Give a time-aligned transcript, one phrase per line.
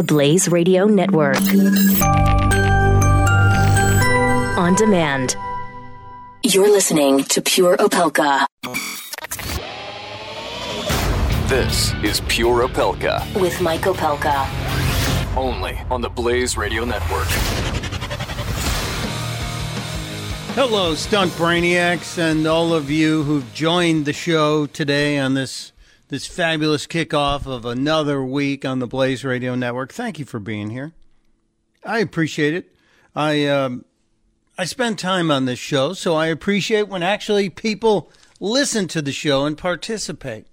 [0.00, 1.36] the Blaze Radio Network.
[4.56, 5.36] On demand.
[6.42, 8.46] You're listening to Pure Opelka.
[11.50, 13.38] This is Pure Opelka.
[13.38, 14.48] With Mike Opelka.
[15.36, 17.28] Only on the Blaze Radio Network.
[20.54, 25.72] Hello, stunt brainiacs, and all of you who've joined the show today on this
[26.10, 29.92] this fabulous kickoff of another week on the Blaze Radio Network.
[29.92, 30.92] Thank you for being here.
[31.84, 32.74] I appreciate it.
[33.14, 33.84] I um,
[34.58, 38.10] I spend time on this show, so I appreciate when actually people
[38.40, 40.46] listen to the show and participate.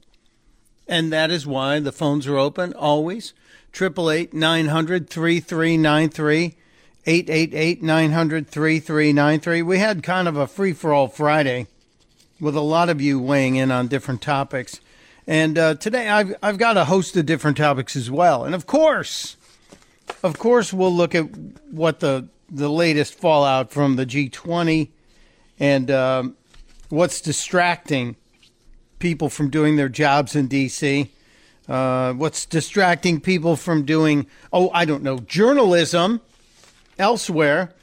[0.87, 3.33] And that is why the phones are open always.
[3.73, 6.55] 888 900 3393.
[7.05, 9.61] 888 900 3393.
[9.63, 11.65] We had kind of a free for all Friday
[12.39, 14.79] with a lot of you weighing in on different topics.
[15.27, 18.45] And uh, today I've, I've got a host of different topics as well.
[18.45, 19.35] And of course,
[20.23, 21.25] of course, we'll look at
[21.69, 24.87] what the, the latest fallout from the G20
[25.59, 26.37] and um,
[26.87, 28.15] what's distracting
[28.99, 31.11] people from doing their jobs in D.C.
[31.67, 36.21] Uh, what's distracting people from doing, oh, I don't know, journalism
[36.97, 37.73] elsewhere.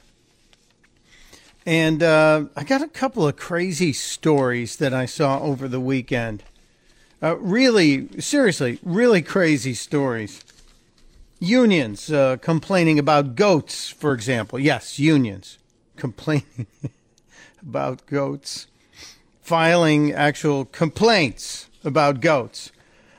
[1.63, 6.43] And uh, I got a couple of crazy stories that I saw over the weekend.
[7.21, 10.43] Uh, really, seriously, really crazy stories.
[11.39, 14.59] Unions uh, complaining about goats, for example.
[14.59, 15.57] Yes, unions
[15.95, 16.67] complaining
[17.61, 18.67] about goats,
[19.41, 22.71] filing actual complaints about goats.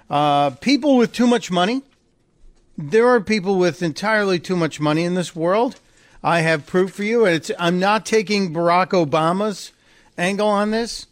[0.08, 1.82] Uh, people with too much money.
[2.78, 5.80] There are people with entirely too much money in this world
[6.26, 7.24] I have proof for you.
[7.24, 9.70] It's, I'm not taking Barack Obama's
[10.18, 11.06] angle on this.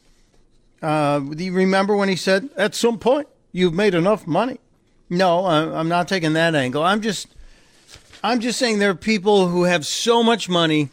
[0.84, 4.60] Uh, do you remember when he said, at some point, you've made enough money?
[5.08, 6.82] No, I'm not taking that angle.
[6.82, 7.27] I'm just,
[8.22, 10.90] I'm just saying there are people who have so much money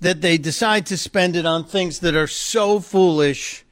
[0.00, 3.64] that they decide to spend it on things that are so foolish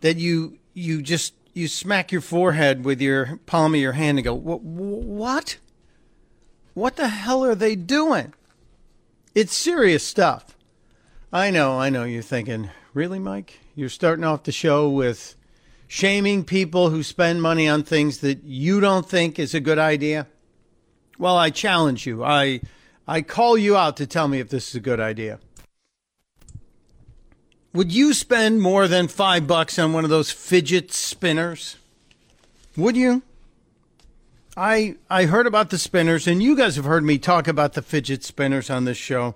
[0.00, 4.24] that you, you just, you smack your forehead with your palm of your hand and
[4.24, 5.58] go, what?
[6.74, 8.34] What the hell are they doing?
[9.36, 10.56] It's serious stuff.
[11.32, 12.02] I know, I know.
[12.02, 13.60] You're thinking, really, Mike?
[13.74, 15.36] You're starting off the show with
[15.88, 20.26] shaming people who spend money on things that you don't think is a good idea?
[21.18, 22.24] Well, I challenge you.
[22.24, 22.60] I
[23.06, 25.38] I call you out to tell me if this is a good idea.
[27.74, 31.76] Would you spend more than five bucks on one of those fidget spinners?
[32.76, 33.22] Would you?
[34.56, 37.82] I I heard about the spinners, and you guys have heard me talk about the
[37.82, 39.34] fidget spinners on this show.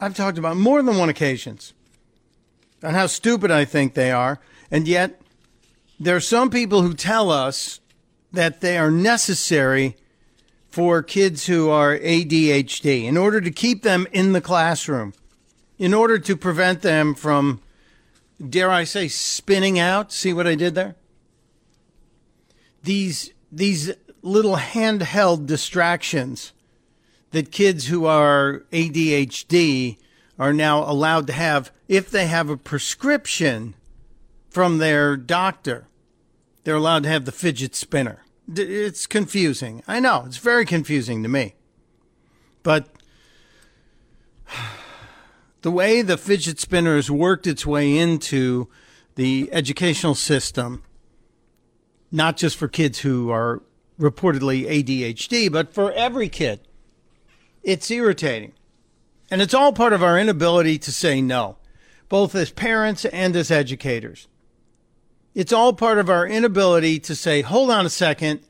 [0.00, 1.72] I've talked about more than one occasions
[2.84, 4.40] on how stupid I think they are,
[4.70, 5.20] and yet
[5.98, 7.80] there are some people who tell us
[8.32, 9.96] that they are necessary
[10.70, 15.14] for kids who are ADHD in order to keep them in the classroom,
[15.78, 17.60] in order to prevent them from,
[18.46, 20.12] dare I say, spinning out.
[20.12, 20.96] See what I did there?
[22.82, 26.52] These these little handheld distractions
[27.30, 29.96] that kids who are ADHD
[30.38, 33.74] are now allowed to have if they have a prescription
[34.48, 35.86] from their doctor.
[36.64, 38.24] They're allowed to have the fidget spinner.
[38.54, 39.82] It's confusing.
[39.86, 41.54] I know, it's very confusing to me.
[42.62, 42.88] But
[45.62, 48.68] the way the fidget spinner has worked its way into
[49.16, 50.82] the educational system
[52.14, 53.60] not just for kids who are
[53.98, 56.60] reportedly ADHD, but for every kid.
[57.64, 58.52] It's irritating.
[59.32, 61.56] And it's all part of our inability to say no,
[62.08, 64.28] both as parents and as educators.
[65.34, 68.40] It's all part of our inability to say, hold on a second.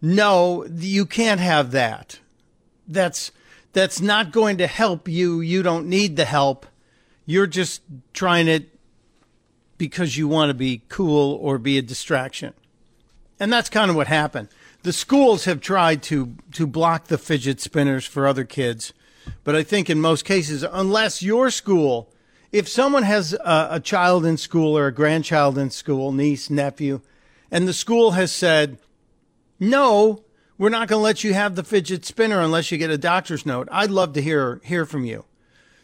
[0.00, 2.18] No, you can't have that.
[2.88, 3.30] That's,
[3.72, 5.40] that's not going to help you.
[5.40, 6.66] You don't need the help.
[7.26, 7.82] You're just
[8.12, 8.70] trying it
[9.76, 12.54] because you want to be cool or be a distraction.
[13.38, 14.48] And that's kind of what happened.
[14.82, 18.92] The schools have tried to to block the fidget spinners for other kids,
[19.44, 22.12] but I think in most cases, unless your school,
[22.52, 27.00] if someone has a, a child in school or a grandchild in school, niece, nephew,
[27.50, 28.78] and the school has said,
[29.58, 30.24] no,
[30.58, 33.46] we're not going to let you have the fidget spinner unless you get a doctor's
[33.46, 33.68] note.
[33.70, 35.24] I'd love to hear hear from you.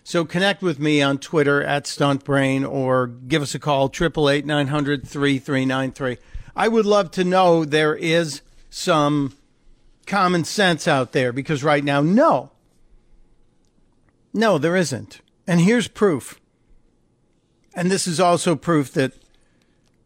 [0.04, 5.08] So connect with me on Twitter at StuntBrain or give us a call, 888 900
[5.08, 6.18] 3393.
[6.54, 9.34] I would love to know there is some
[10.06, 12.52] common sense out there because right now, no.
[14.32, 15.20] No, there isn't.
[15.46, 16.40] And here's proof.
[17.76, 19.12] And this is also proof that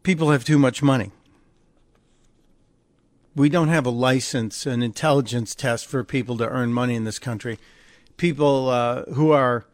[0.03, 1.11] people have too much money.
[3.33, 7.17] We don't have a license, an intelligence test for people to earn money in this
[7.17, 7.57] country.
[8.17, 9.65] People uh, who are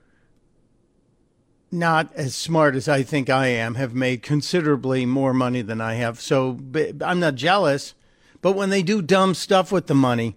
[1.72, 5.96] not as smart as I think I am have made considerably more money than I
[5.96, 6.22] have.
[6.22, 6.60] So
[7.02, 7.96] I'm not jealous.
[8.44, 10.36] But when they do dumb stuff with the money,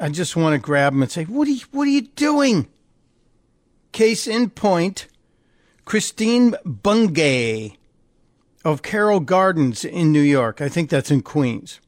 [0.00, 2.68] I just want to grab them and say, "What are you, what are you doing?"
[3.90, 5.08] Case in point,
[5.84, 7.76] Christine Bungay
[8.64, 10.60] of Carroll Gardens in New York.
[10.60, 11.80] I think that's in Queens.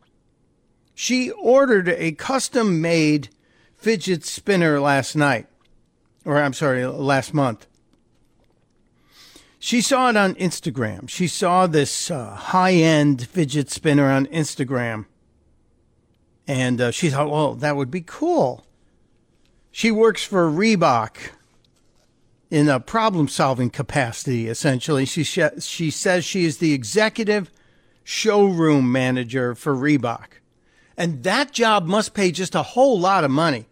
[0.94, 3.28] She ordered a custom made
[3.76, 5.46] fidget spinner last night,
[6.24, 7.66] or I'm sorry, last month.
[9.58, 11.08] She saw it on Instagram.
[11.08, 15.06] She saw this uh, high end fidget spinner on Instagram.
[16.46, 18.64] And uh, she thought, well, that would be cool.
[19.72, 21.30] She works for Reebok
[22.56, 25.04] in a problem solving capacity, essentially.
[25.04, 27.50] She, sh- she says she is the executive
[28.02, 30.40] showroom manager for Reebok.
[30.96, 33.66] And that job must pay just a whole lot of money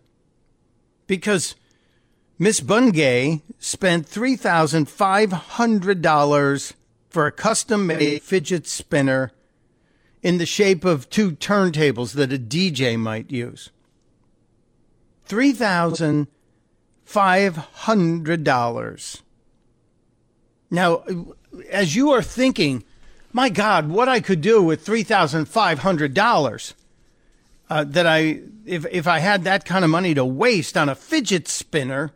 [1.06, 1.54] because
[2.38, 6.72] Miss Bungay spent $3,500
[7.08, 9.32] for a custom made fidget spinner
[10.22, 13.70] in the shape of two turntables that a DJ might use.
[17.06, 19.21] $3,500.
[20.71, 21.05] Now,
[21.71, 22.83] as you are thinking,
[23.33, 26.75] my God, what I could do with $3,500
[27.71, 30.95] uh, that I, if, if I had that kind of money to waste on a
[30.95, 32.12] fidget spinner,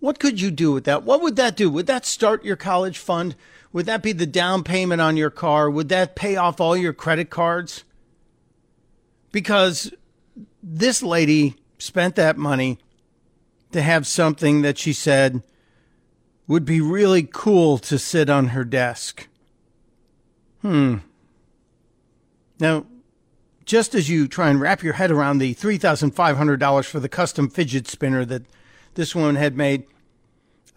[0.00, 1.04] what could you do with that?
[1.04, 1.70] What would that do?
[1.70, 3.36] Would that start your college fund?
[3.72, 5.70] Would that be the down payment on your car?
[5.70, 7.84] Would that pay off all your credit cards?
[9.30, 9.92] Because
[10.62, 12.78] this lady spent that money
[13.72, 15.42] to have something that she said
[16.46, 19.28] would be really cool to sit on her desk.
[20.62, 20.96] Hmm.
[22.58, 22.86] Now,
[23.64, 27.86] just as you try and wrap your head around the $3,500 for the custom fidget
[27.86, 28.42] spinner that
[28.94, 29.84] this woman had made,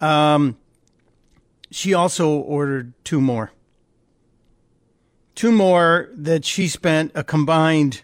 [0.00, 0.56] um,
[1.70, 3.50] she also ordered two more.
[5.34, 8.02] Two more that she spent a combined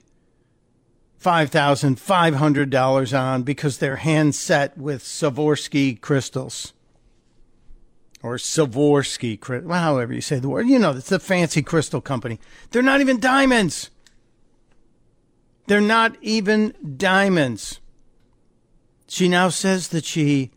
[1.22, 6.72] $5,500 on because they're hand set with Savorsky crystals.
[8.22, 10.68] Or Savorsky, well, however you say the word.
[10.68, 12.38] You know, it's a fancy crystal company.
[12.70, 13.90] They're not even diamonds.
[15.66, 17.80] They're not even diamonds.
[19.08, 20.50] She now says that she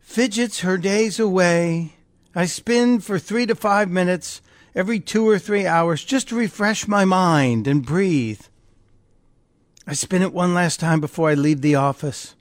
[0.00, 1.96] fidgets her days away
[2.36, 4.42] I spin for three to five minutes
[4.74, 8.42] every two or three hours just to refresh my mind and breathe.
[9.86, 12.34] I spin it one last time before I leave the office.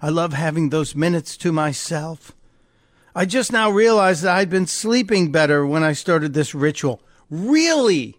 [0.00, 2.32] I love having those minutes to myself.
[3.14, 7.00] I just now realized that I'd been sleeping better when I started this ritual.
[7.30, 8.18] Really?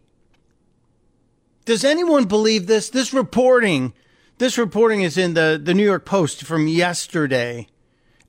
[1.66, 2.89] Does anyone believe this?
[2.89, 3.94] This reporting,
[4.38, 7.68] this reporting is in the, the New York Post from yesterday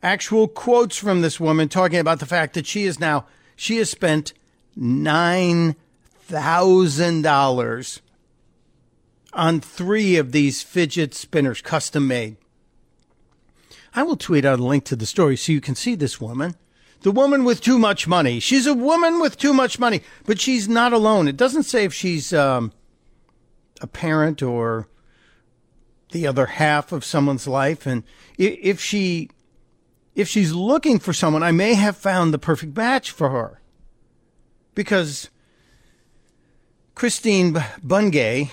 [0.03, 3.27] actual quotes from this woman talking about the fact that she is now
[3.57, 4.33] she has spent
[4.77, 5.75] nine
[6.21, 8.01] thousand dollars
[9.37, 12.37] on three of these fidget spinners, custom made.
[13.95, 16.57] I will tweet out a link to the story so you can see this woman.
[17.03, 18.41] The woman with too much money.
[18.41, 21.29] She's a woman with too much money, but she's not alone.
[21.29, 22.73] It doesn't say if she's um,
[23.81, 24.89] a parent or
[26.13, 27.87] the other half of someone's life.
[27.87, 28.03] And
[28.39, 29.31] if she
[30.15, 33.61] if she's looking for someone, I may have found the perfect match for her.
[34.75, 35.29] Because
[36.95, 38.51] Christine Bungay,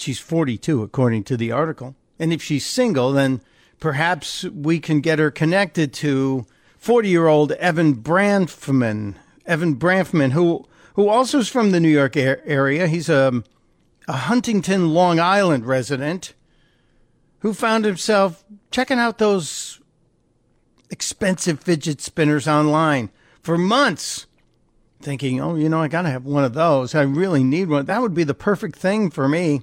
[0.00, 1.94] she's 42 according to the article.
[2.18, 3.40] And if she's single, then
[3.80, 6.46] perhaps we can get her connected to
[6.78, 9.14] 40 year old Evan Branfman.
[9.46, 12.86] Evan Branfman, who, who also is from the New York area.
[12.86, 13.42] He's a,
[14.06, 16.34] a Huntington, Long Island resident
[17.40, 19.80] who found himself checking out those
[20.90, 24.26] expensive fidget spinners online for months,
[25.00, 26.94] thinking, oh, you know, I got to have one of those.
[26.94, 27.86] I really need one.
[27.86, 29.62] That would be the perfect thing for me.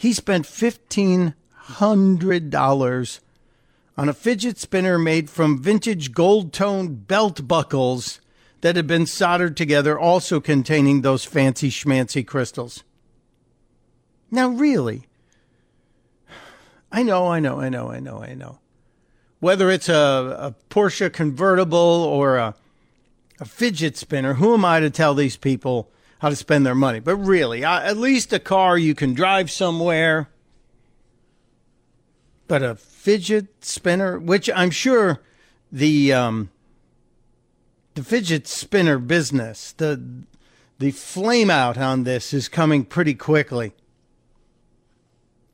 [0.00, 3.20] He spent $1,500
[3.98, 8.18] on a fidget spinner made from vintage gold toned belt buckles
[8.62, 12.82] that had been soldered together, also containing those fancy schmancy crystals.
[14.30, 15.06] Now, really,
[16.90, 18.58] I know, I know, I know, I know, I know
[19.38, 22.54] whether it's a, a Porsche convertible or a,
[23.38, 25.90] a fidget spinner, who am I to tell these people
[26.20, 27.00] how to spend their money?
[27.00, 30.28] But really, at least a car you can drive somewhere.
[32.46, 35.20] But a fidget spinner, which I'm sure
[35.70, 36.50] the um,
[37.94, 40.02] the fidget spinner business, the
[40.78, 43.72] the flame out on this is coming pretty quickly.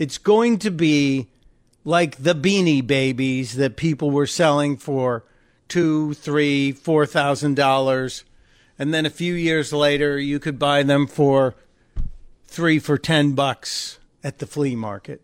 [0.00, 1.28] it's going to be
[1.84, 5.24] like the beanie babies that people were selling for
[5.68, 8.24] two, three, four thousand dollars,
[8.78, 11.54] and then a few years later you could buy them for
[12.46, 15.20] three for ten bucks at the flea market.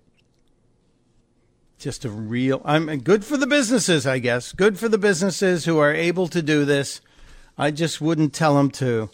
[1.78, 4.52] Just a real I'm good for the businesses, I guess.
[4.52, 7.00] Good for the businesses who are able to do this.
[7.56, 9.08] I just wouldn't tell them to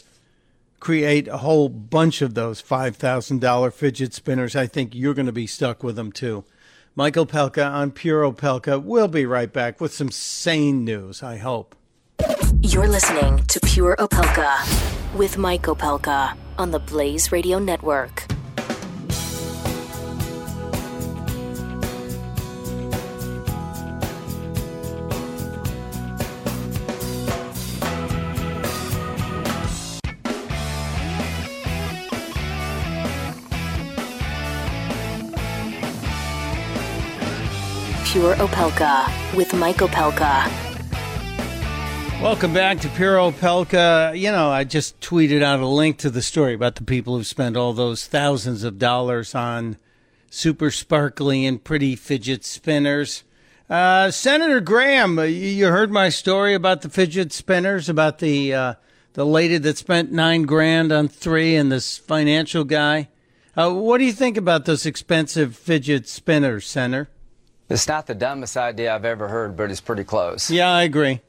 [0.83, 5.47] create a whole bunch of those $5,000 fidget spinners, I think you're going to be
[5.47, 6.43] stuck with them too.
[6.97, 8.83] Mike Opelka on Pure Opelka.
[8.83, 11.77] We'll be right back with some sane news, I hope.
[12.61, 18.32] You're listening to Pure Opelka with Mike Opelka on the Blaze Radio Network.
[38.23, 40.49] Pure Opelka with Mike Opelka.
[42.23, 44.17] Welcome back to Pure Opelka.
[44.17, 47.25] You know, I just tweeted out a link to the story about the people who
[47.25, 49.77] spent all those thousands of dollars on
[50.31, 53.25] super sparkly and pretty fidget spinners.
[53.69, 58.75] Uh, Senator Graham, you heard my story about the fidget spinners, about the uh,
[59.15, 63.09] the lady that spent nine grand on three, and this financial guy.
[63.57, 67.09] Uh, what do you think about those expensive fidget spinners, Senator?
[67.73, 70.51] It's not the dumbest idea I've ever heard, but it's pretty close.
[70.51, 71.21] Yeah, I agree.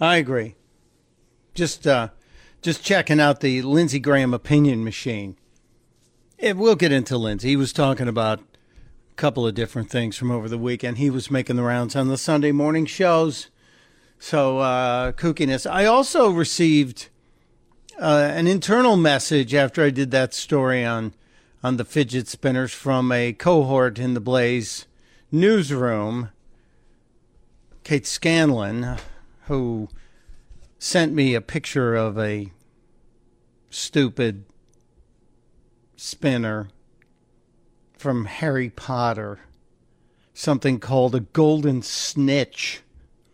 [0.00, 0.56] I agree.
[1.54, 2.08] Just uh,
[2.62, 5.36] just checking out the Lindsey Graham opinion machine.
[6.38, 7.48] It, we'll get into Lindsey.
[7.48, 10.98] He was talking about a couple of different things from over the weekend.
[10.98, 13.48] He was making the rounds on the Sunday morning shows.
[14.18, 15.70] So uh, kookiness.
[15.70, 17.08] I also received
[17.98, 21.14] uh, an internal message after I did that story on
[21.62, 24.86] on the fidget spinners from a cohort in the Blaze
[25.32, 26.30] newsroom,
[27.84, 28.96] Kate Scanlon,
[29.46, 29.88] who
[30.78, 32.50] sent me a picture of a
[33.70, 34.44] stupid
[35.96, 36.68] spinner
[37.96, 39.40] from Harry Potter,
[40.32, 42.80] something called a golden snitch.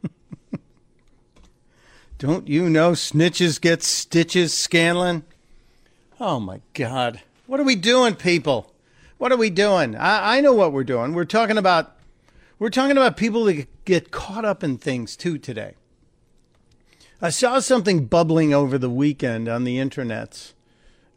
[2.19, 5.25] Don't you know snitches get stitches, Scanlon?
[6.19, 7.21] Oh my God.
[7.47, 8.73] What are we doing, people?
[9.19, 9.97] What are we doing?
[9.97, 11.15] I, I know what we're doing.
[11.15, 11.97] We're talking about
[12.59, 15.75] we're talking about people that get caught up in things too today.
[17.21, 20.53] I saw something bubbling over the weekend on the internets,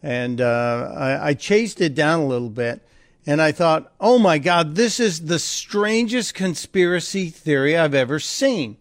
[0.01, 2.85] and uh, I, I chased it down a little bit,
[3.25, 8.77] and I thought, oh my God, this is the strangest conspiracy theory I've ever seen.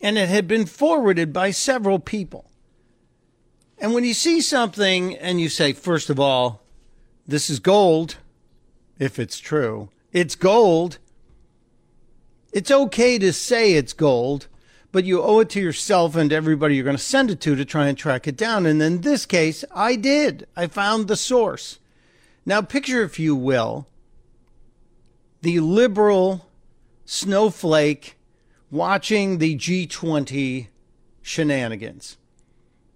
[0.00, 2.50] And it had been forwarded by several people.
[3.78, 6.63] And when you see something and you say, first of all,
[7.26, 8.16] this is gold,
[8.98, 9.88] if it's true.
[10.12, 10.98] It's gold.
[12.52, 14.46] It's okay to say it's gold,
[14.92, 17.64] but you owe it to yourself and everybody you're going to send it to to
[17.64, 18.66] try and track it down.
[18.66, 20.46] And in this case, I did.
[20.56, 21.80] I found the source.
[22.46, 23.88] Now, picture, if you will,
[25.40, 26.48] the liberal
[27.04, 28.16] snowflake
[28.70, 30.68] watching the G20
[31.22, 32.18] shenanigans,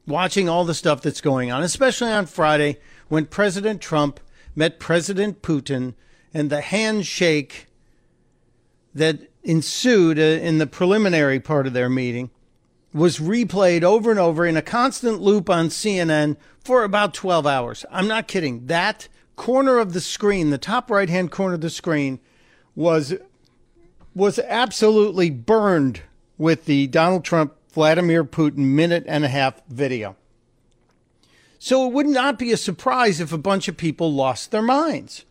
[0.06, 2.78] watching all the stuff that's going on, especially on Friday
[3.08, 4.20] when President Trump
[4.54, 5.94] met President Putin
[6.32, 7.66] and the handshake
[8.94, 12.30] that ensued uh, in the preliminary part of their meeting
[12.92, 17.84] was replayed over and over in a constant loop on CNN for about 12 hours.
[17.90, 18.66] I'm not kidding.
[18.66, 22.20] That corner of the screen, the top right hand corner of the screen,
[22.74, 23.14] was
[24.14, 26.02] was absolutely burned
[26.38, 30.16] with the Donald Trump Vladimir Putin minute and a half video.
[31.58, 35.24] So it would not be a surprise if a bunch of people lost their minds.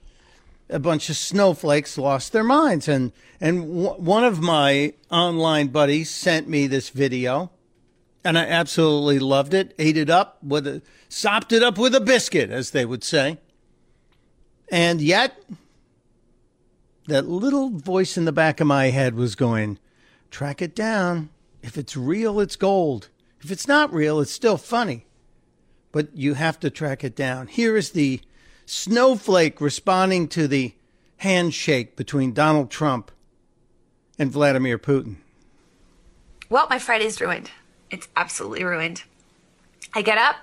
[0.69, 2.87] A bunch of snowflakes lost their minds.
[2.87, 7.51] And, and w- one of my online buddies sent me this video
[8.27, 9.73] and I absolutely loved it.
[9.79, 13.37] Ate it up with a, sopped it up with a biscuit, as they would say.
[14.69, 15.41] And yet,
[17.07, 19.79] that little voice in the back of my head was going,
[20.29, 21.29] track it down.
[21.63, 23.07] If it's real, it's gold.
[23.41, 25.06] If it's not real, it's still funny.
[25.97, 27.47] But you have to track it down.
[27.47, 28.21] Here is the
[28.67, 30.75] snowflake responding to the
[31.17, 33.09] handshake between Donald Trump
[34.19, 35.15] and Vladimir Putin.
[36.51, 37.49] Well, my Friday's ruined.
[37.89, 39.05] It's absolutely ruined.
[39.95, 40.35] I get up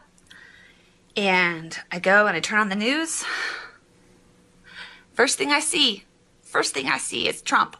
[1.16, 3.24] and I go and I turn on the news.
[5.12, 6.02] First thing I see,
[6.42, 7.76] first thing I see is Trump,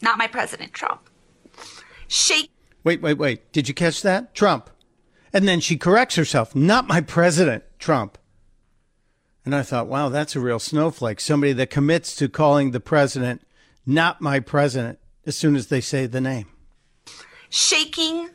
[0.00, 1.00] not my president, Trump.
[2.06, 2.48] Shake.
[2.84, 3.50] Wait, wait, wait.
[3.50, 4.36] Did you catch that?
[4.36, 4.70] Trump.
[5.32, 8.18] And then she corrects herself, not my president, Trump.
[9.44, 11.20] And I thought, wow, that's a real snowflake.
[11.20, 13.42] Somebody that commits to calling the president
[13.86, 16.46] not my president as soon as they say the name.
[17.48, 18.28] Shaking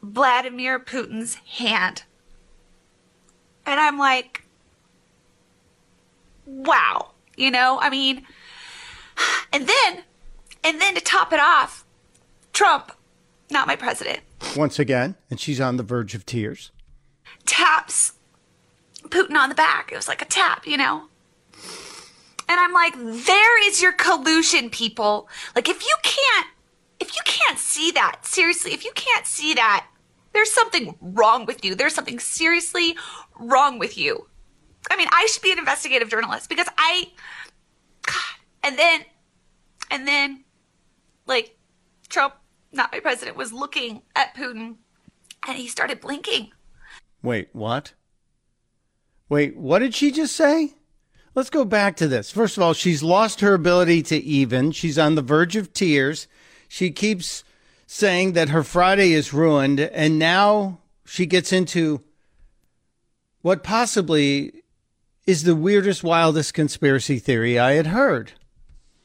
[0.00, 2.04] Vladimir Putin's hand.
[3.66, 4.44] And I'm like,
[6.46, 7.10] wow.
[7.36, 8.24] You know, I mean,
[9.52, 10.04] and then,
[10.62, 11.84] and then to top it off,
[12.52, 12.92] Trump,
[13.52, 14.20] not my president,
[14.56, 16.70] Once again, and she's on the verge of tears.
[17.46, 18.12] taps
[19.08, 19.90] Putin on the back.
[19.92, 21.04] It was like a tap, you know?
[22.48, 25.28] And I'm like, there is your collusion, people.
[25.54, 26.46] Like, if you can't,
[27.00, 29.86] if you can't see that, seriously, if you can't see that,
[30.32, 31.74] there's something wrong with you.
[31.74, 32.96] There's something seriously
[33.38, 34.26] wrong with you.
[34.90, 37.10] I mean, I should be an investigative journalist because I,
[38.06, 38.14] God,
[38.62, 39.00] and then,
[39.90, 40.44] and then,
[41.26, 41.56] like,
[42.08, 42.34] Trump,
[42.72, 44.76] not my president, was looking at Putin
[45.46, 46.52] and he started blinking.
[47.22, 47.92] Wait, what?
[49.28, 50.74] Wait, what did she just say?
[51.34, 52.30] Let's go back to this.
[52.30, 54.72] First of all, she's lost her ability to even.
[54.72, 56.28] She's on the verge of tears.
[56.68, 57.42] She keeps
[57.86, 62.02] saying that her Friday is ruined, and now she gets into
[63.40, 64.62] what possibly
[65.26, 68.32] is the weirdest, wildest conspiracy theory I had heard.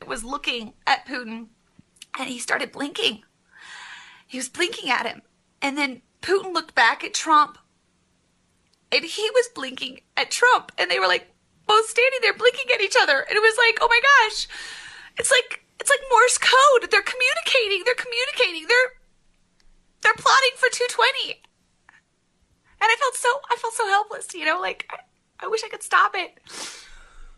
[0.06, 1.48] was looking at Putin
[2.20, 3.24] and he started blinking.
[4.28, 5.22] He was blinking at him.
[5.62, 7.58] And then Putin looked back at Trump
[8.92, 10.72] and he was blinking at Trump.
[10.78, 11.34] And they were like
[11.66, 13.20] both standing there blinking at each other.
[13.20, 14.48] And it was like, oh my gosh.
[15.18, 16.92] It's like it's like Morse code.
[16.92, 17.84] They're communicating.
[17.86, 18.68] They're communicating.
[18.68, 18.92] They're
[20.02, 21.42] they're plotting for 220.
[22.80, 24.98] And I felt so I felt so helpless, you know, like I,
[25.46, 26.40] I wish I could stop it.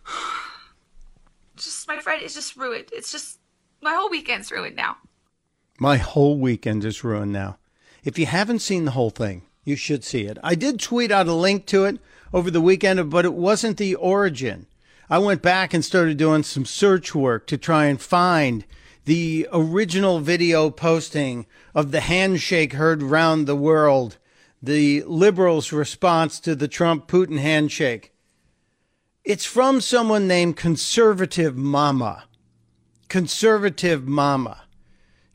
[1.55, 2.85] Just my Friday is just ruined.
[2.93, 3.37] It's just
[3.81, 4.95] my whole weekend's ruined now.
[5.81, 7.57] My whole weekend is ruined now.
[8.03, 10.37] If you haven't seen the whole thing, you should see it.
[10.43, 11.99] I did tweet out a link to it
[12.33, 14.67] over the weekend, but it wasn't the origin.
[15.09, 18.65] I went back and started doing some search work to try and find
[19.05, 24.17] the original video posting of the handshake heard round the world,
[24.61, 28.13] the liberals' response to the Trump Putin handshake.
[29.23, 32.25] It's from someone named Conservative Mama.
[33.07, 34.63] Conservative Mama.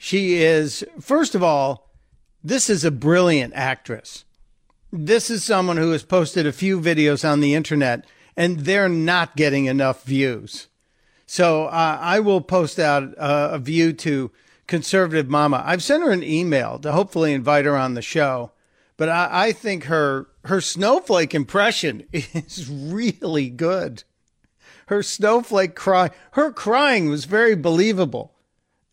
[0.04, 1.88] She is, first of all,
[2.42, 4.26] this is a brilliant actress.
[4.92, 8.04] This is someone who has posted a few videos on the internet
[8.36, 10.68] and they're not getting enough views.
[11.24, 14.30] So uh, I will post out uh, a view to
[14.66, 15.62] Conservative Mama.
[15.64, 18.52] I've sent her an email to hopefully invite her on the show,
[18.98, 24.04] but I, I think her her snowflake impression is really good.
[24.88, 28.33] Her snowflake cry, her crying was very believable,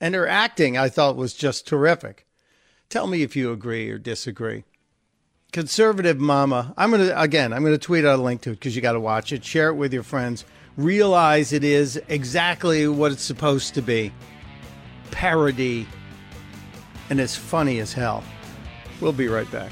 [0.01, 2.25] and her acting I thought was just terrific.
[2.89, 4.65] Tell me if you agree or disagree.
[5.53, 6.73] Conservative Mama.
[6.75, 7.53] I'm gonna again.
[7.53, 9.45] I'm gonna tweet out a link to it because you got to watch it.
[9.45, 10.43] Share it with your friends.
[10.77, 14.11] Realize it is exactly what it's supposed to be.
[15.11, 15.85] Parody,
[17.09, 18.23] and it's funny as hell.
[19.01, 19.71] We'll be right back.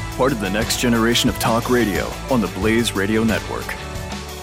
[0.21, 3.65] Part of the next generation of talk radio on the Blaze Radio Network.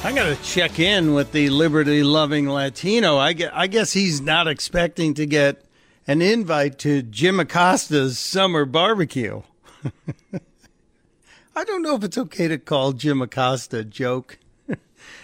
[0.04, 3.16] I got to check in with the liberty loving Latino.
[3.16, 5.64] I, guess he's not expecting to get
[6.08, 9.42] an invite to Jim Acosta's summer barbecue.
[11.54, 14.40] I don't know if it's okay to call Jim Acosta a joke.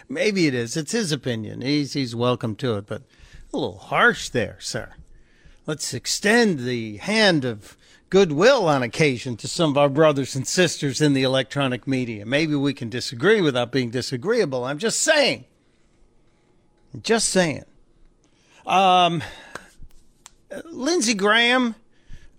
[0.09, 0.77] Maybe it is.
[0.77, 1.63] It's his opinion.
[1.63, 3.03] He's, he's welcome to it, but
[3.53, 4.93] a little harsh there, sir.
[5.67, 7.77] Let's extend the hand of
[8.15, 12.25] goodwill on occasion to some of our brothers and sisters in the electronic media.
[12.25, 14.65] Maybe we can disagree without being disagreeable.
[14.65, 15.47] I'm just saying.
[17.03, 17.65] Just saying.
[18.67, 19.21] Um,
[20.67, 21.75] Lindsey Graham,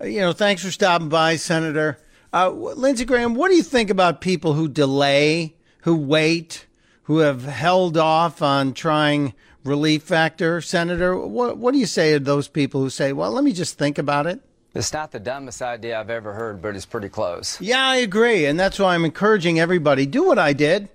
[0.01, 1.99] you know, thanks for stopping by, Senator.
[2.31, 6.67] Uh, Lindsey Graham, what do you think about people who delay, who wait,
[7.03, 9.33] who have held off on trying
[9.65, 11.17] relief factor, Senator?
[11.17, 13.97] What, what do you say to those people who say, well, let me just think
[13.97, 14.39] about it?
[14.75, 17.59] It's not the dumbest idea I've ever heard, but it's pretty close.
[17.61, 18.45] Yeah, I agree.
[18.45, 20.89] And that's why I'm encouraging everybody do what I did.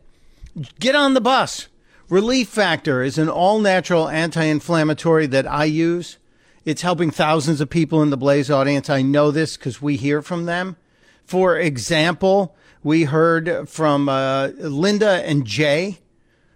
[0.79, 1.69] Get on the bus.
[2.11, 6.19] Relief Factor is an all natural anti inflammatory that I use.
[6.67, 8.91] It's helping thousands of people in the Blaze audience.
[8.91, 10.77] I know this because we hear from them.
[11.25, 16.01] For example, we heard from uh, Linda and Jay,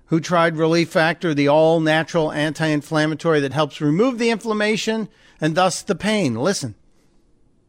[0.07, 5.09] who tried Relief Factor, the all natural anti inflammatory that helps remove the inflammation
[5.41, 6.35] and thus the pain.
[6.35, 6.75] Listen.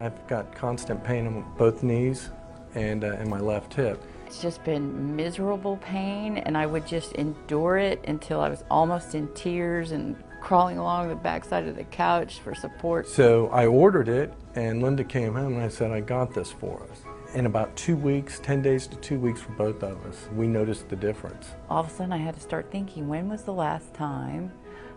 [0.01, 2.29] I've got constant pain in both knees
[2.73, 4.03] and uh, in my left hip.
[4.27, 9.15] It's just been miserable pain, and I would just endure it until I was almost
[9.15, 13.07] in tears and crawling along the backside of the couch for support.
[13.07, 16.83] So I ordered it, and Linda came home and I said, I got this for
[16.91, 17.01] us.
[17.33, 20.89] In about two weeks, 10 days to two weeks for both of us, we noticed
[20.89, 21.51] the difference.
[21.69, 24.51] All of a sudden, I had to start thinking when was the last time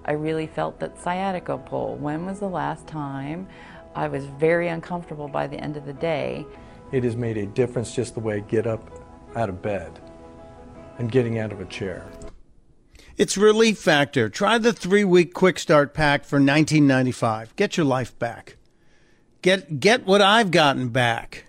[0.04, 1.96] I really felt that sciatica pull?
[1.96, 3.46] When was the last time
[3.98, 6.46] I was very uncomfortable by the end of the day?
[6.92, 9.98] It has made a difference just the way I get up out of bed
[10.98, 12.08] and getting out of a chair.
[13.16, 14.28] It's Relief Factor.
[14.28, 17.56] Try the three week quick start pack for $19.95.
[17.56, 18.56] Get your life back.
[19.42, 21.46] Get, get what I've gotten back.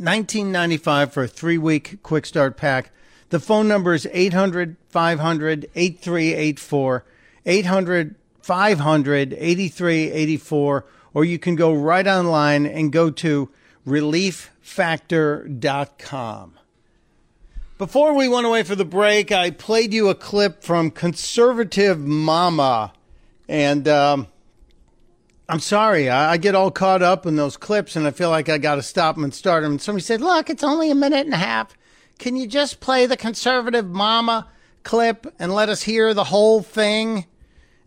[0.00, 2.92] $19.95 for a three week quick start pack.
[3.30, 7.04] The phone number is 800 500 8384.
[7.44, 10.84] 800 500 8384.
[11.14, 13.48] Or you can go right online and go to
[13.86, 16.58] relieffactor.com.
[17.78, 22.92] Before we went away for the break, I played you a clip from Conservative Mama.
[23.48, 24.28] And um,
[25.48, 28.48] I'm sorry, I, I, get all caught up in those clips and I feel like
[28.48, 29.72] I got to stop them and start them.
[29.72, 31.76] And somebody said, Look, it's only a minute and a half.
[32.18, 34.46] Can you just play the Conservative Mama
[34.84, 37.26] clip and let us hear the whole thing?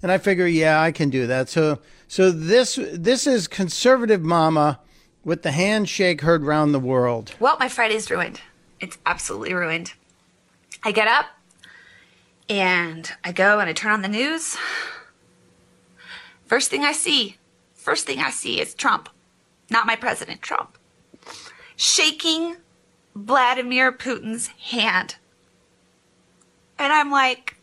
[0.01, 1.49] And I figure, yeah, I can do that.
[1.49, 4.79] So, so this this is Conservative Mama
[5.23, 7.33] with the handshake heard round the world.
[7.39, 8.41] Well, my Friday's ruined.
[8.79, 9.93] It's absolutely ruined.
[10.83, 11.25] I get up
[12.47, 14.55] and I go and I turn on the news.
[16.45, 17.37] First thing I see,
[17.73, 19.09] first thing I see is Trump,
[19.71, 20.77] not my president, Trump,
[21.75, 22.57] shaking
[23.15, 25.15] Vladimir Putin's hand.
[26.77, 27.54] And I'm like,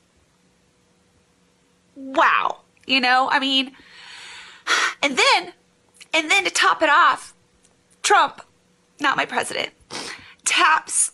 [2.03, 3.73] wow, you know, I mean,
[5.03, 5.53] and then,
[6.12, 7.35] and then to top it off,
[8.03, 8.43] Trump,
[9.01, 9.71] not my president,
[10.45, 11.12] taps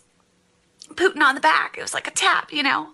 [0.93, 1.77] Putin on the back.
[1.77, 2.89] It was like a tap, you know?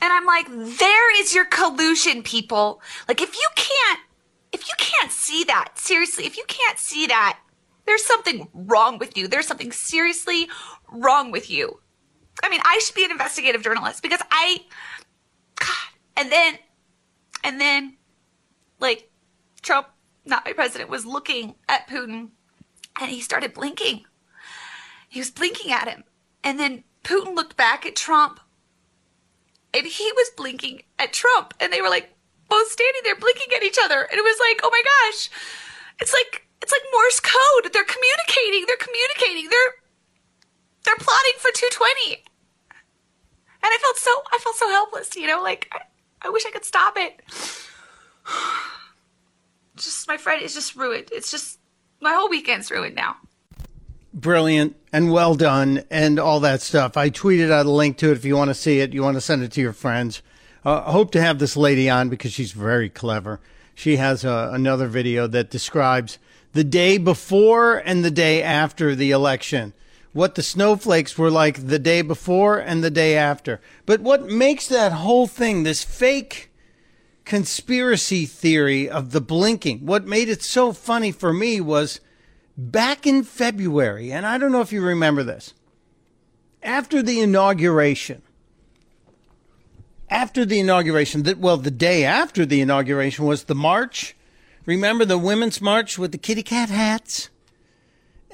[0.00, 2.80] And I'm like, there is your collusion, people.
[3.08, 4.00] Like, if you can't,
[4.52, 7.38] if you can't see that, seriously, if you can't see that,
[7.86, 9.28] there's something wrong with you.
[9.28, 10.48] There's something seriously
[10.92, 11.80] wrong with you.
[12.42, 14.64] I mean, I should be an investigative journalist because I,
[16.16, 16.58] and then,
[17.44, 17.96] and then,
[18.80, 19.10] like,
[19.62, 19.88] Trump,
[20.24, 22.30] not my president, was looking at Putin
[23.00, 24.04] and he started blinking.
[25.08, 26.04] He was blinking at him.
[26.42, 28.40] And then Putin looked back at Trump
[29.74, 31.54] and he was blinking at Trump.
[31.60, 32.14] And they were like
[32.48, 34.02] both standing there blinking at each other.
[34.02, 35.30] And it was like, oh my gosh,
[36.00, 37.72] it's like, it's like Morse code.
[37.72, 38.66] They're communicating.
[38.66, 39.50] They're communicating.
[39.50, 39.74] They're,
[40.84, 42.24] they're plotting for 220.
[42.70, 45.80] And I felt so, I felt so helpless, you know, like I,
[46.26, 47.22] I wish I could stop it.
[49.76, 51.10] Just my Friday is just ruined.
[51.12, 51.58] It's just
[52.00, 53.16] my whole weekend's ruined now
[54.16, 56.96] brilliant and well done and all that stuff.
[56.96, 58.94] I tweeted out a link to it if you want to see it.
[58.94, 60.22] You want to send it to your friends.
[60.64, 63.40] Uh, I hope to have this lady on because she's very clever.
[63.74, 66.18] She has uh, another video that describes
[66.54, 69.74] the day before and the day after the election.
[70.16, 73.60] What the snowflakes were like the day before and the day after.
[73.84, 76.50] But what makes that whole thing, this fake
[77.26, 79.84] conspiracy theory of the blinking.
[79.84, 82.00] What made it so funny for me was
[82.56, 85.52] back in February, and I don't know if you remember this,
[86.62, 88.22] after the inauguration,
[90.08, 94.16] after the inauguration, that well, the day after the inauguration was the march.
[94.64, 97.28] Remember the women's march with the kitty cat hats?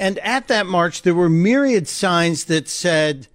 [0.03, 3.29] And at that march, there were myriad signs that said,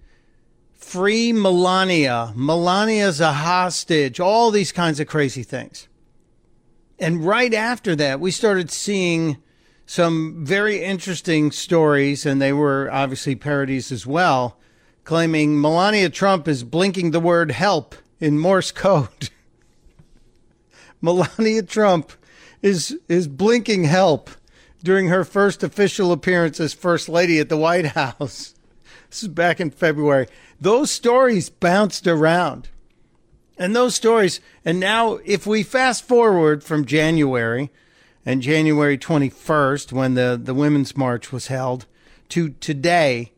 [0.74, 5.88] free Melania, Melania's a hostage, all these kinds of crazy things.
[6.98, 9.38] And right after that, we started seeing
[9.86, 14.58] some very interesting stories, and they were obviously parodies as well,
[15.04, 19.30] claiming Melania Trump is blinking the word help in Morse code.
[21.00, 22.12] Melania Trump
[22.60, 24.28] is is blinking help
[24.88, 28.54] during her first official appearance as first lady at the White House.
[29.10, 30.28] This is back in February.
[30.58, 32.70] Those stories bounced around.
[33.58, 37.70] And those stories, and now if we fast forward from January
[38.24, 41.84] and January 21st, when the, the Women's March was held,
[42.30, 43.32] to today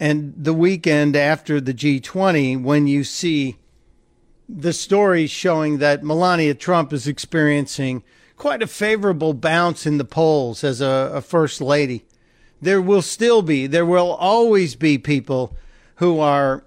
[0.00, 3.56] and the weekend after the G20, when you see
[4.48, 8.02] the stories showing that Melania Trump is experiencing
[8.36, 12.04] quite a favorable bounce in the polls as a, a first lady.
[12.60, 15.56] There will still be, there will always be people
[15.96, 16.64] who are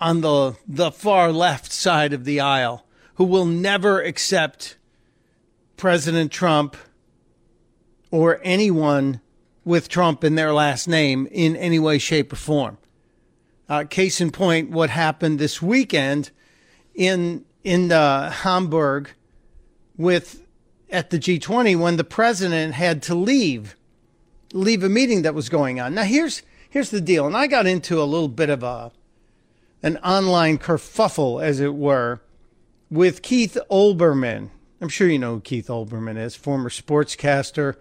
[0.00, 4.76] on the the far left side of the aisle who will never accept
[5.76, 6.76] President Trump
[8.10, 9.20] or anyone
[9.64, 12.78] with Trump in their last name in any way, shape, or form.
[13.68, 16.30] Uh, case in point, what happened this weekend
[16.94, 19.10] in in uh, Hamburg
[19.96, 20.42] with
[20.90, 23.76] at the G20 when the president had to leave
[24.54, 25.94] leave a meeting that was going on.
[25.94, 28.92] Now here's here's the deal, and I got into a little bit of a
[29.82, 32.20] an online kerfuffle, as it were,
[32.90, 34.50] with Keith Olbermann.
[34.80, 37.76] I'm sure you know who Keith Olbermann is, former sportscaster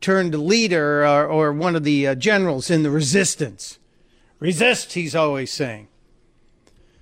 [0.00, 3.78] turned leader or, or one of the uh, generals in the resistance.
[4.38, 5.88] Resist, he's always saying.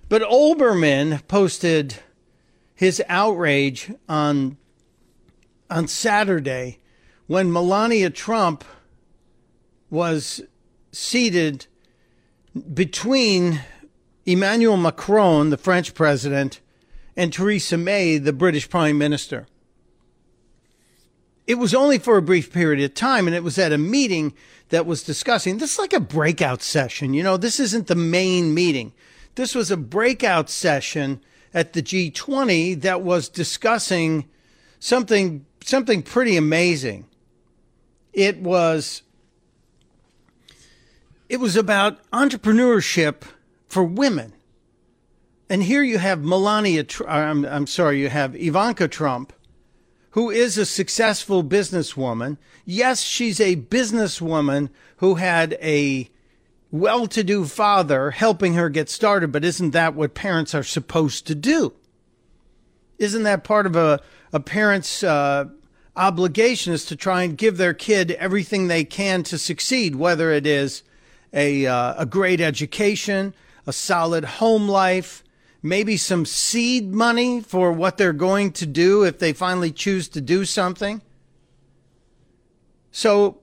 [0.09, 1.97] But Olbermann posted
[2.75, 4.57] his outrage on
[5.71, 6.79] on Saturday
[7.27, 8.65] when Melania Trump
[9.91, 10.41] was
[10.93, 11.67] seated
[12.75, 13.61] between
[14.27, 16.61] Emmanuel Macron, the French president,
[17.17, 19.47] and Theresa May, the British prime minister.
[21.47, 24.35] It was only for a brief period of time, and it was at a meeting
[24.69, 27.15] that was discussing this is like a breakout session.
[27.15, 28.93] You know, this isn't the main meeting.
[29.35, 31.23] This was a breakout session
[31.55, 34.29] at the G20 that was discussing
[34.79, 37.07] something something pretty amazing.
[38.13, 39.03] It was
[41.29, 43.23] it was about entrepreneurship
[43.67, 44.33] for women.
[45.51, 49.33] And here you have Melania, uh, I'm, I'm sorry, you have Ivanka Trump,
[50.11, 52.39] who is a successful businesswoman.
[52.65, 56.11] Yes, she's a businesswoman who had a
[56.71, 61.27] well to do father helping her get started, but isn't that what parents are supposed
[61.27, 61.75] to do?
[62.99, 64.01] Isn't that part of a,
[64.33, 65.47] a parent's uh,
[65.97, 70.47] obligation is to try and give their kid everything they can to succeed, whether it
[70.47, 70.83] is
[71.33, 73.35] a, uh, a great education,
[73.67, 75.23] a solid home life,
[75.63, 80.21] maybe some seed money for what they're going to do if they finally choose to
[80.21, 81.03] do something.
[82.91, 83.41] So,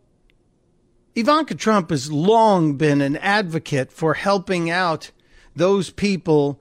[1.14, 5.12] Ivanka Trump has long been an advocate for helping out
[5.56, 6.60] those people,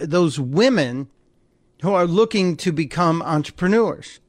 [0.00, 1.08] those women
[1.82, 4.20] who are looking to become entrepreneurs.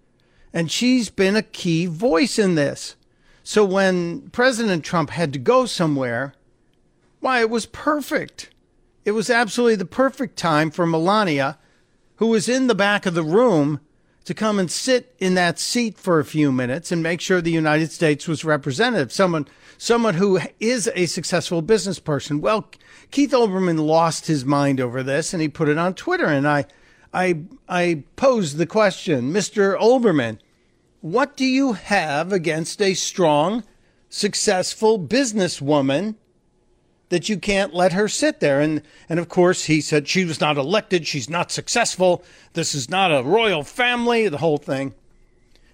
[0.51, 2.95] And she's been a key voice in this.
[3.43, 6.33] So when President Trump had to go somewhere,
[7.19, 8.49] why, it was perfect.
[9.05, 11.59] It was absolutely the perfect time for Melania,
[12.15, 13.79] who was in the back of the room,
[14.25, 17.51] to come and sit in that seat for a few minutes and make sure the
[17.51, 19.11] United States was represented.
[19.11, 22.41] Someone, someone who is a successful business person.
[22.41, 22.71] Well,
[23.11, 26.25] Keith Olbermann lost his mind over this and he put it on Twitter.
[26.25, 26.65] And I,
[27.13, 29.77] I, I posed the question, Mr.
[29.79, 30.39] Olbermann,
[31.01, 33.63] what do you have against a strong,
[34.09, 36.15] successful businesswoman
[37.09, 38.61] that you can't let her sit there?
[38.61, 41.05] And, and of course, he said she was not elected.
[41.05, 42.23] She's not successful.
[42.53, 44.93] This is not a royal family, the whole thing.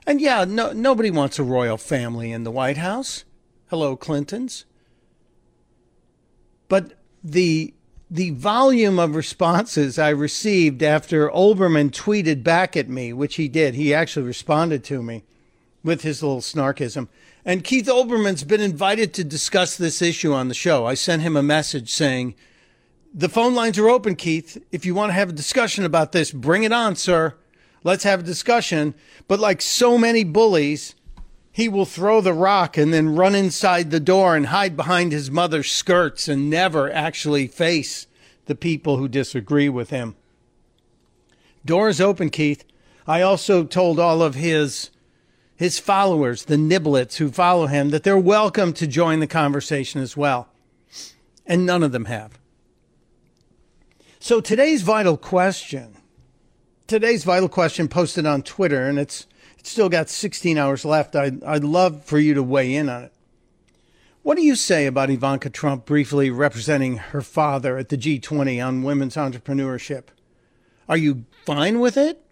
[0.05, 3.23] And yeah, no, nobody wants a royal family in the White House.
[3.69, 4.65] Hello, Clintons.
[6.67, 7.73] But the
[8.11, 13.75] the volume of responses I received after Olbermann tweeted back at me, which he did,
[13.75, 15.23] he actually responded to me
[15.83, 17.07] with his little snarkism.
[17.45, 20.85] And Keith Olbermann's been invited to discuss this issue on the show.
[20.85, 22.33] I sent him a message saying,
[23.13, 24.61] The phone lines are open, Keith.
[24.71, 27.35] If you want to have a discussion about this, bring it on, sir.
[27.83, 28.95] Let's have a discussion.
[29.27, 30.95] But like so many bullies,
[31.51, 35.31] he will throw the rock and then run inside the door and hide behind his
[35.31, 38.07] mother's skirts and never actually face
[38.45, 40.15] the people who disagree with him.
[41.65, 42.63] Doors open, Keith.
[43.07, 44.91] I also told all of his
[45.55, 50.15] his followers, the niblets who follow him, that they're welcome to join the conversation as
[50.15, 50.47] well.
[51.45, 52.39] And none of them have.
[54.21, 55.97] So today's vital question,
[56.87, 59.27] today's vital question posted on Twitter, and it's
[59.59, 61.15] it's still got 16 hours left.
[61.15, 63.13] I'd, I'd love for you to weigh in on it.
[64.23, 68.83] What do you say about Ivanka Trump briefly representing her father at the G20 on
[68.83, 70.05] women's entrepreneurship?
[70.87, 72.23] Are you fine with it?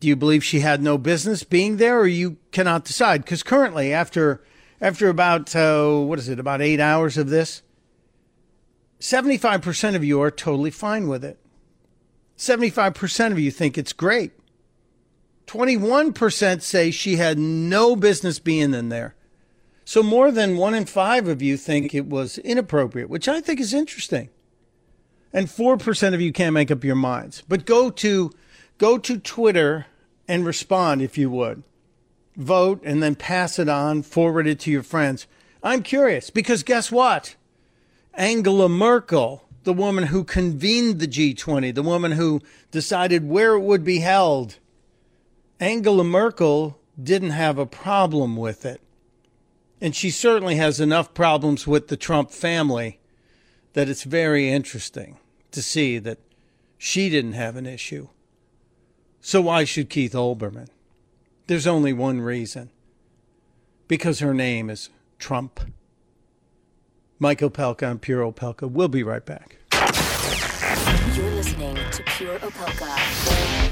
[0.00, 3.24] Do you believe she had no business being there, or you cannot decide?
[3.24, 4.42] Because currently, after
[4.80, 7.62] after about uh, what is it, about eight hours of this,
[8.98, 11.38] seventy five percent of you are totally fine with it.
[12.34, 14.32] Seventy five percent of you think it's great.
[15.52, 19.14] Twenty one percent say she had no business being in there.
[19.84, 23.60] So more than one in five of you think it was inappropriate, which I think
[23.60, 24.30] is interesting.
[25.30, 27.42] And four percent of you can't make up your minds.
[27.46, 28.30] But go to
[28.78, 29.84] go to Twitter
[30.26, 31.64] and respond if you would.
[32.34, 35.26] Vote and then pass it on, forward it to your friends.
[35.62, 37.36] I'm curious because guess what?
[38.14, 43.84] Angela Merkel, the woman who convened the G20, the woman who decided where it would
[43.84, 44.56] be held,
[45.62, 48.80] Angela Merkel didn't have a problem with it.
[49.80, 52.98] And she certainly has enough problems with the Trump family
[53.74, 55.18] that it's very interesting
[55.52, 56.18] to see that
[56.78, 58.08] she didn't have an issue.
[59.20, 60.66] So why should Keith Olbermann?
[61.46, 62.70] There's only one reason.
[63.86, 65.60] Because her name is Trump.
[67.20, 68.68] Mike Opelka and Pure Opelka.
[68.68, 69.58] We'll be right back.
[71.14, 73.71] You're listening to Pure Opelka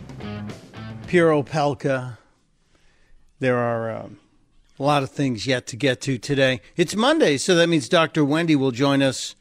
[1.11, 2.17] Pure Opelka.
[3.39, 4.21] There are um,
[4.79, 6.61] a lot of things yet to get to today.
[6.77, 8.23] It's Monday, so that means Dr.
[8.23, 9.35] Wendy will join us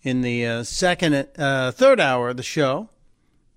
[0.00, 2.90] in the uh, second, uh, third hour of the show.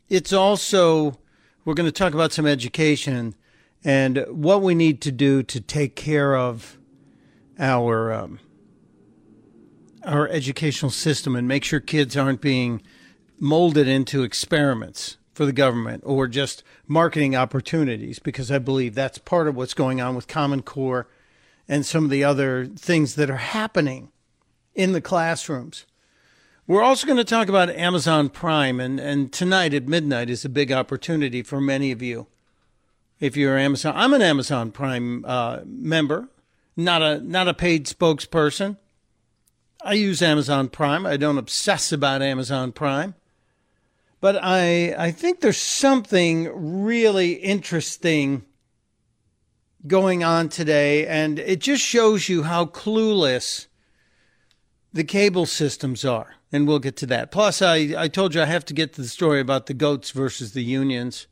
[0.10, 1.20] It's also,
[1.64, 3.36] we're going to talk about some education
[3.84, 6.80] and what we need to do to take care of
[7.60, 8.12] our.
[8.12, 8.40] Um,
[10.04, 12.82] our educational system and make sure kids aren't being
[13.40, 19.48] molded into experiments for the government or just marketing opportunities because I believe that's part
[19.48, 21.08] of what's going on with Common Core
[21.68, 24.12] and some of the other things that are happening
[24.76, 25.88] in the classrooms.
[26.68, 30.50] We're also going to talk about Amazon Prime, and, and tonight at midnight is a
[30.50, 32.28] big opportunity for many of you.
[33.20, 36.30] If you're Amazon, I'm an Amazon Prime uh, member,
[36.78, 38.78] not a not a paid spokesperson.
[39.84, 41.08] I use Amazon Prime.
[41.08, 43.16] I don't obsess about Amazon Prime.
[44.22, 48.46] But I I think there's something really interesting
[49.88, 53.66] going on today and it just shows you how clueless
[54.94, 56.36] the cable systems are.
[56.52, 57.32] And we'll get to that.
[57.32, 60.12] Plus I, I told you I have to get to the story about the goats
[60.12, 61.28] versus the unions.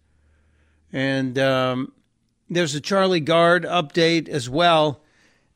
[0.94, 1.92] And um,
[2.50, 5.02] there's a Charlie Gard update as well.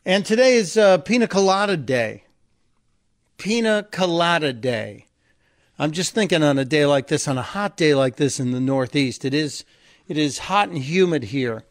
[0.06, 2.26] And today is uh, Pina Colada Day.
[3.38, 5.08] Pina Colada Day.
[5.80, 8.52] I'm just thinking on a day like this, on a hot day like this in
[8.52, 9.66] the Northeast, it is
[10.08, 11.64] it is hot and humid here.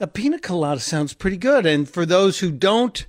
[0.00, 3.06] A pina colada sounds pretty good, and for those who don't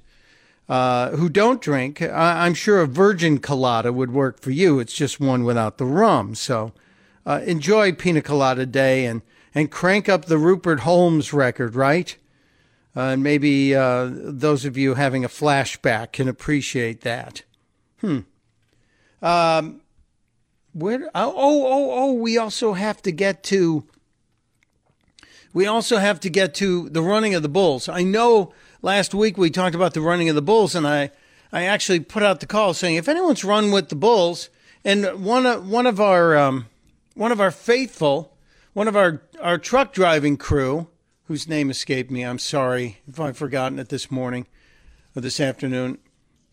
[0.69, 4.79] uh, who don't drink, I, am sure a virgin colada would work for you.
[4.79, 6.35] It's just one without the rum.
[6.35, 6.73] So
[7.25, 9.21] uh, enjoy Pina Colada Day and
[9.53, 12.15] and crank up the Rupert Holmes record, right?
[12.95, 17.43] Uh, and maybe uh, those of you having a flashback can appreciate that.
[18.01, 18.19] Hmm.
[19.21, 19.81] Um,
[20.81, 22.13] Oh, oh, oh, oh.
[22.13, 23.85] We also have to get to.
[25.53, 27.89] We also have to get to the running of the bulls.
[27.89, 31.11] I know last week we talked about the running of the bulls, and I,
[31.51, 34.49] I actually put out the call saying if anyone's run with the bulls,
[34.85, 36.67] and one of one of our um,
[37.15, 38.37] one of our faithful,
[38.73, 40.87] one of our our truck driving crew,
[41.25, 42.23] whose name escaped me.
[42.23, 44.45] I'm sorry if I've forgotten it this morning
[45.15, 45.97] or this afternoon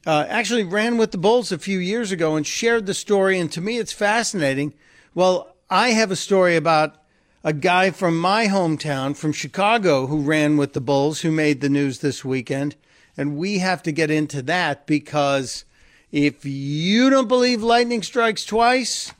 [0.07, 3.39] uh, actually ran with the Bulls a few years ago and shared the story.
[3.41, 4.73] And to me, it's fascinating.
[5.15, 6.95] Well, I have a story about
[7.43, 11.69] a guy from my hometown, from Chicago, who ran with the Bulls, who made the
[11.69, 12.77] news this weekend.
[13.17, 15.65] And we have to get into that because
[16.13, 19.13] if you don't believe lightning strikes twice,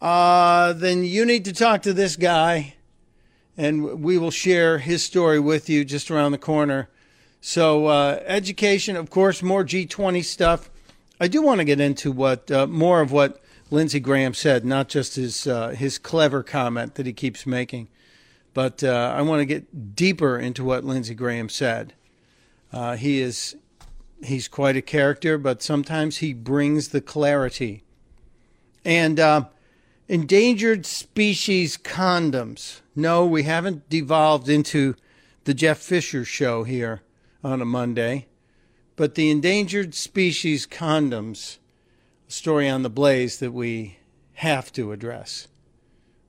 [0.00, 2.74] uh, then you need to talk to this guy.
[3.56, 6.88] And we will share his story with you just around the corner.
[7.40, 10.70] So, uh, education, of course, more G20 stuff.
[11.20, 14.88] I do want to get into what uh, more of what Lindsey Graham said, not
[14.88, 17.88] just his uh, his clever comment that he keeps making,
[18.52, 21.94] but uh, I want to get deeper into what Lindsey Graham said.
[22.72, 23.56] Uh, he is
[24.22, 27.82] he's quite a character, but sometimes he brings the clarity.
[28.84, 29.46] And uh,
[30.08, 32.80] endangered species condoms.
[32.94, 34.94] No, we haven't devolved into
[35.44, 37.02] the Jeff Fisher show here
[37.46, 38.26] on a Monday,
[38.96, 41.58] but the endangered species condoms
[42.26, 43.98] story on the blaze that we
[44.34, 45.46] have to address.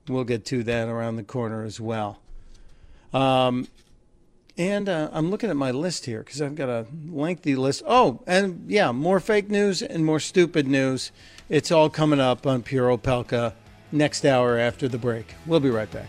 [0.06, 2.20] We'll get to that around the corner as well.
[3.12, 3.66] Um,
[4.56, 7.82] and uh, I'm looking at my list here because I've got a lengthy list.
[7.86, 11.10] Oh, and yeah, more fake news and more stupid news.
[11.48, 13.54] It's all coming up on Pure Opelka
[13.90, 15.34] next hour after the break.
[15.46, 16.08] We'll be right back.